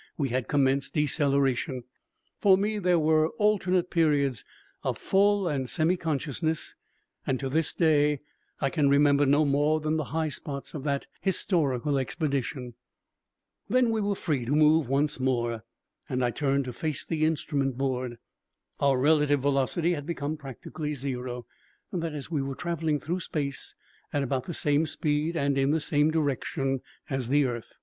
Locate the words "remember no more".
8.89-9.79